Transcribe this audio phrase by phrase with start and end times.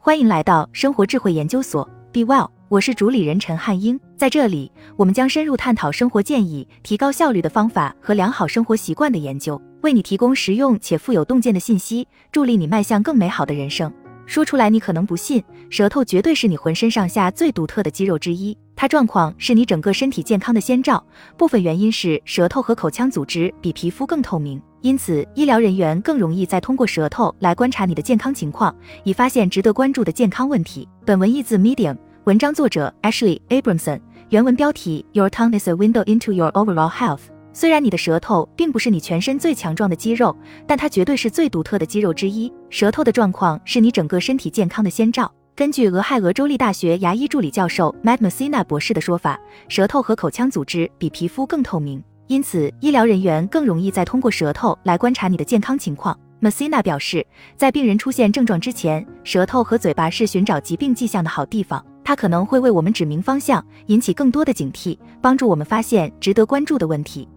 [0.00, 3.98] 欢迎来到生活智慧研究所，Be Well，我是主理人陈汉英。
[4.16, 13.92] 在这里，我们将深入探讨生活建议、提高效率的方法和良好生活习惯的研究，为你提供实用且富有洞见的信息，助力你迈向更美好的人生。
[14.28, 21.02] 说出来你可能不信，舌头绝对是你浑身上下最独特的肌肉之一，它状况是你整个身体健康的先兆。
[21.38, 24.60] 部分原因是舌头和口腔组织比皮肤更透明。
[24.82, 30.86] 因此，医疗人员更容易再通过舌头来观察你的健康情况，以发现值得关注的健康问题。
[31.06, 37.22] 本文译自 Medium，文章作者 Ashley Abramson，原文标题：Your tongue is a window into your overall health。
[37.58, 40.32] 虽然你的舌头并不是你全身最强壮的肌肉，
[40.64, 42.52] 但它绝对是最独特的肌肉之一。
[42.70, 45.28] 舌头的状况是你整个身体健康的先兆。
[45.56, 49.36] 根据俄亥俄州立大学牙医助理教授 Matt Messina 博士的说法，
[49.68, 52.00] 舌头和口腔组织比皮肤更透明。
[52.28, 56.16] 因此，医疗人员更容易再通过舌头来观察你的健康情况。
[56.40, 61.84] Messina 表示，在病人出现症状之前，舌头和嘴巴是寻找疾病迹象的好地方。
[62.04, 67.28] 它可能会为我们指明方向，引起更多的警惕，帮助我们发现值得关注的问题。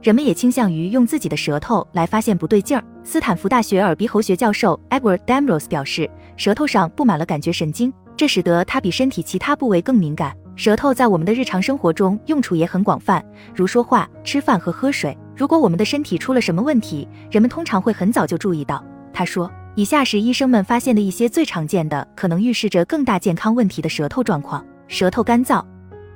[0.00, 2.84] 人们也倾向于用自己的舌头来发现不对劲儿。
[3.02, 10.32] 斯坦福大学耳鼻喉学教授 Edward Damros 表示，舌头上布满了感觉神经，这使得它比身体其他部位更敏感。
[10.54, 13.24] 舌头在我们的日常生活中用处也很广泛，
[13.54, 15.16] 如说话、吃饭和喝水。
[15.36, 18.84] 如果我们的身体出了什么问题，人们通常会很早就注意到。
[19.12, 25.64] 他说，以下是医生们发现的一些最常见的、可能预示着更大健康问题的舌头状况：舌头干燥。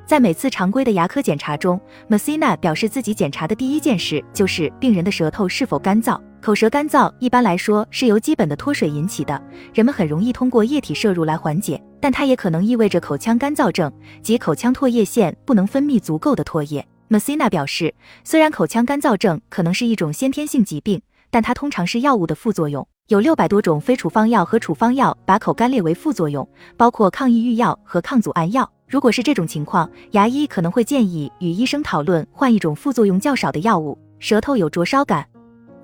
[0.05, 6.20] 在每次常规的牙科检查中，Messina 表示自己检查的第一件事就是病人的舌头是否干燥。
[6.41, 9.41] 口舌干燥一般来说是由基本的脱水引起的，
[9.73, 13.91] 人们很容易通过液体摄入来缓解，但它也可能意味着口腔干燥症，
[14.23, 16.84] 即口腔唾液腺不能分泌足够的唾液。
[17.08, 22.86] Messina 表示，虽然口腔干燥症可能是一种先天性疾病，但它通常是药物的副作用。
[23.08, 28.69] 有六百多种非处方药和处方药把口干列为副作用，包括抗抑郁药和抗组胺药。
[28.92, 33.97] 如果是这种情况，牙医可能会建议与医生讨论换一种副作用较少的药物。
[34.19, 35.27] 舌头有灼烧感。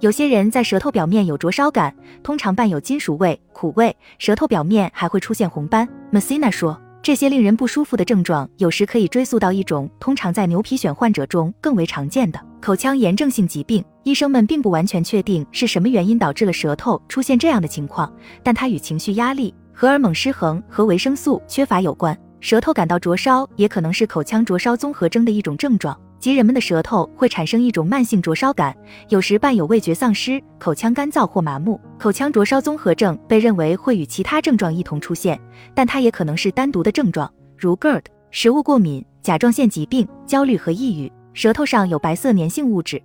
[0.01, 5.89] 有些人在舌头表面有灼烧感，通常伴有金属味、苦味，舌头表面还会出现红斑。
[6.13, 13.83] Messina 说，这些令人不舒服的症状有时可以追溯到一种通常在牛皮癣患者中更为常见的口腔炎症性疾病。
[14.03, 22.15] 医生们并不完全确定是什么原因导致了舌头出现这样的情况，但它与情绪压力、荷尔蒙失衡和维生素缺乏有关。
[22.41, 25.99] 舌头感到灼烧也可能是口腔灼烧综合征的一种症状。
[26.21, 28.77] 即人们的舌头会产生一种慢性灼烧感，
[29.09, 31.81] 有时伴有味觉丧失、口腔干燥或麻木。
[31.97, 35.41] 口腔灼烧综合症被认为会与其他症状一同出现，
[35.75, 41.11] 但它也可能是单独的症状，如 GERD、食物过敏、甲状腺疾病、焦虑和抑郁。
[41.35, 43.01] 舌头上有白色粘性物质，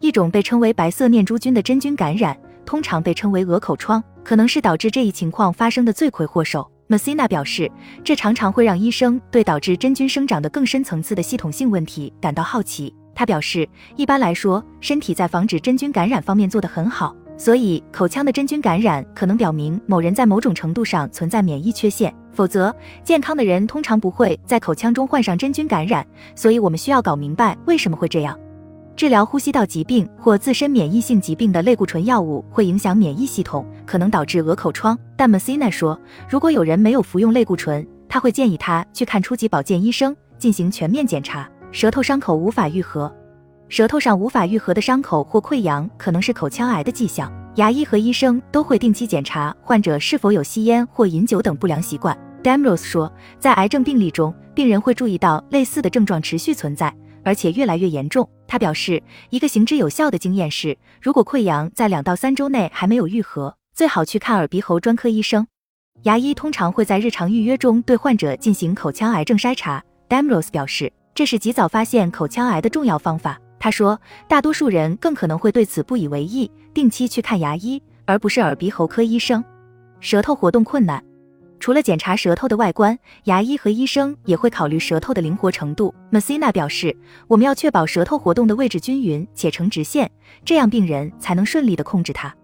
[0.00, 6.70] 一种被称为白色念珠菌的真菌感染，通常被称为鹅口疮，可能是导致这一情况发生的罪魁祸首。
[6.90, 7.70] Messina 表示，
[8.02, 12.92] 这常常会让医生对导致真菌生长的更深层次的系统性问题感到好奇。
[13.14, 22.12] 他表示，一般来说，身体在防止真菌感染方面做得很好，所以口腔的真菌感染可能表明某人在某种程度上存在免疫缺陷。
[22.32, 22.74] 否则，
[23.04, 26.04] 健康的人通常不会在口腔中患上真菌感染。
[26.34, 28.36] 所以我们需要搞明白为什么会这样。
[29.00, 34.94] 治疗呼吸道疾病或自身免疫性疾病的类固醇药物会影响免疫系统，可能导致鹅口疮。
[35.16, 41.48] 但 Messina 说，如果有人没有服用类固醇，他会建议他去看初级保健医生进行全面检查。
[41.72, 43.10] 舌头伤口无法愈合，
[43.70, 47.32] 舌头上无法愈合的伤口或溃疡可能是口腔癌的迹象。
[47.54, 52.14] 牙医和医生都会定期检查患者是否有吸烟或饮酒等不良习惯。
[52.42, 56.94] Damrose 说，在癌症病例中，病人会注意到类似的症状持续存在。
[57.22, 58.26] 而且越来越严重。
[58.50, 65.46] 他表示，一个行之有效的经验是，如果溃疡在两到三周内还没有愈合，最好去看耳鼻喉专科医生。
[66.02, 69.80] 牙医通常会在日常预约中对患者进行口腔癌症筛查。
[70.08, 73.38] ，Damros 表示，这是及早发现口腔癌的重要方法。
[73.60, 73.96] 他说，
[74.26, 79.44] 大多数人更可能会对此不以为意，定期去看牙医，而不是耳鼻喉科医生。
[80.00, 81.00] 舌头活动困难。
[81.60, 85.94] 除了检查舌头的外观，牙医和医生也会考虑舌头的灵活程度。
[86.10, 86.96] Messina 表示，
[87.28, 90.10] 我们要确保舌头活动的位置均匀且呈直线，
[90.42, 92.34] 这样病人才能顺利地控制它。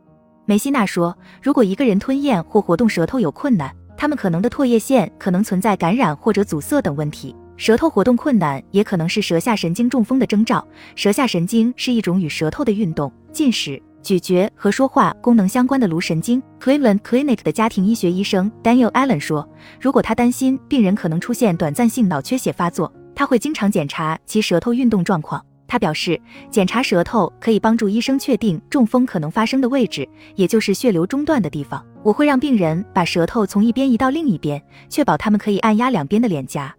[0.45, 7.35] 梅西娜说，如果一个人吞咽或活动舌头有困难，他们可能的唾液腺可能存在感染或者阻塞等问题。
[7.57, 10.63] 舌头活动困难也可能是舌下神经中风的征兆。
[10.95, 13.83] 舌下神经是一种与舌头的运动、进食。
[14.07, 19.45] 咀嚼和说话功能相关的颅神经，Cleveland Clinic 的家庭医学医生 Daniel Allen 说，
[19.81, 25.45] 如果他担心病人可能出现短暂性脑缺血发作，他会经常检查其舌头运动状况。
[25.67, 26.21] 他表示，
[26.53, 31.85] 检查舌头可以帮助医生确定中风可能发生的位置，也就是血流中断的地方。
[32.05, 36.73] 我会让病人把舌头从一边移到另一边，确保他们可以按压两边的脸颊。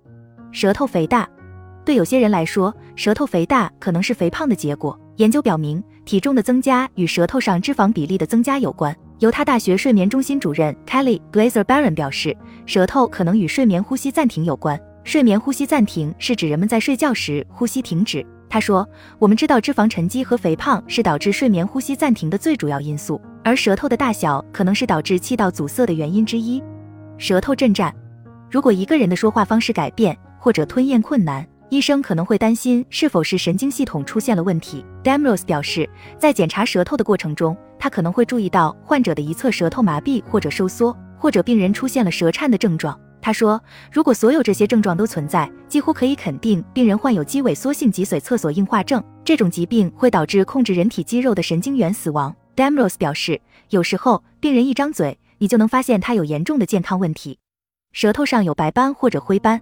[0.54, 1.28] 舌头肥大，
[1.84, 4.98] 对有些人来说，舌头肥大可能是肥胖的结果。
[5.18, 8.96] 研究表明，体重的增加与舌头上脂肪比例的增加有关。
[9.20, 12.34] 犹他大学睡眠中心主任 Kelly Glaser Barron 表示，
[12.66, 14.80] 舌头可能与睡眠呼吸暂停有关。
[15.04, 18.26] 睡眠呼吸暂停是指人们在睡觉时呼吸停止。
[18.50, 18.88] 他说
[19.20, 26.64] ：“我们知道脂肪沉积和肥胖是导致睡眠呼吸暂停的最主要因素，而舌头的大小可能是导致气道阻塞的原因之一。”
[27.20, 27.94] 舌头震颤，
[28.50, 31.46] 如果一个人的说话方式改变或者吞咽困难。
[31.70, 34.86] 医生可能会担心是否是神经系统出现了问题。
[35.04, 42.98] Damros 表示，在检查舌头的过程中，他可能会注意到患者的一侧舌头麻痹或者收缩，或者病人出现了舌颤的症状。
[43.22, 43.62] 他说，
[43.92, 49.04] 如果所有这些症状都存在，几乎可以肯定病人患有肌萎缩性脊髓侧索硬化症。
[49.26, 52.34] 这种疾病会导致控制人体肌肉的神经元死亡。
[52.56, 53.42] Damros 表示，
[53.72, 57.38] 有时候病人一张嘴，你就能发现他有严重的健康问题。
[57.92, 59.60] 舌头上有白斑或者灰斑。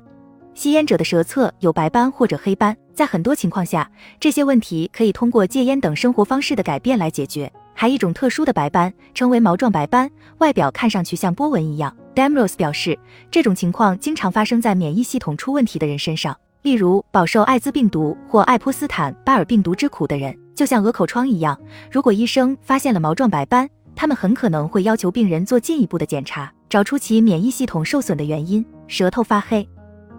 [0.56, 3.92] 吸烟者的舌侧有白斑或者黑斑，在很多情况下，
[4.22, 7.52] 这些问题可以通过戒烟等生活方式的改变来解决。
[7.74, 11.94] 还一种特殊的白斑称为毛状白斑，外表看上去像波纹一样。
[12.16, 12.98] Damros 表示，
[13.30, 21.60] 这种情况经常发生在免疫系统出问题的人身上，例如饱受艾滋病毒或爱泼斯坦巴尔病毒之苦的人，就像鹅口疮一样。
[21.92, 28.66] 如果医生发现了毛状白斑，他们很可能会要求病人做进一步的检查，找出其免疫系统受损的原因。
[28.88, 29.68] 舌头发黑。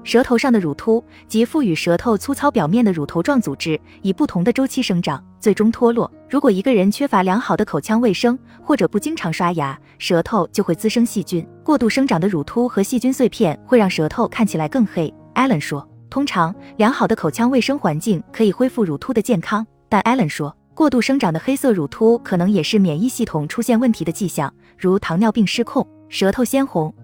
[0.07, 6.09] 舌头上的乳突及赋予舌头粗糙表面的乳头状组织以不同的周期生长，最终脱落。
[6.31, 11.45] 如果一个人缺乏良好的口腔卫生，或者不经常刷牙，舌头就会滋生细菌。
[11.65, 15.13] 过度生长的乳突和细菌碎片会让舌头看起来更黑。
[15.35, 25.85] Allen 说，通常良好的口腔卫生环境可以恢复乳突的健康，但 Allen 说，过度生长的黑色乳突可能也是免疫系统出现问题的迹象，如糖尿病失控。
[26.09, 26.95] 舌头鲜红。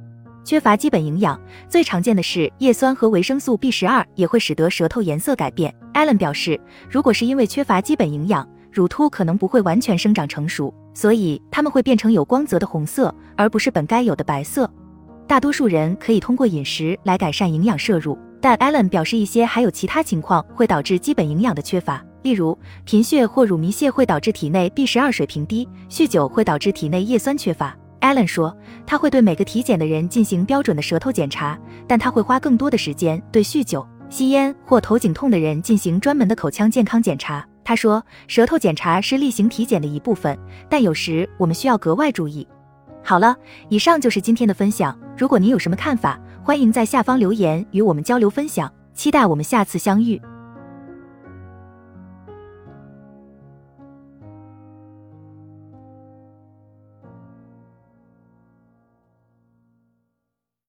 [0.45, 5.75] 缺乏基本营养，最常见的是叶酸和维生素 B 十二也会使得舌头颜色改变。
[5.95, 6.61] Allen 表示，
[6.91, 14.69] 如果是因为缺乏基本营养，乳突可能不会完全生长成熟，所以它们会变成有光泽的红色，而不是本该有的白色。
[15.29, 27.77] 大多数人可以通过饮食来改善营养摄入，但 Allen 表示一些还有其他情况会导致基本营养的缺乏，例如贫血或乳糜泻会导致体内 B 十二水平低，酗酒会导致体内叶酸缺乏。
[28.03, 28.55] Allen 说，
[28.85, 37.47] 他会对每个体检的人进行标准的舌头检查，但他会花更多的时间对酗酒、吸烟或头颈痛的人进行专门的口腔健康检查。
[37.65, 40.37] 他说，舌头检查是例行体检的一部分，
[40.69, 42.47] 但有时我们需要格外注意。
[43.05, 43.37] 好了，
[43.69, 44.99] 以上就是今天的分享。
[45.17, 48.71] 如果您有什么看法，欢迎在下方留言与我们交流分享。
[48.95, 50.21] 期待我们下次相遇。